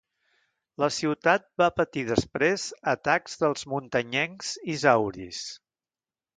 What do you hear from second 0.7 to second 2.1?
La ciutat va patir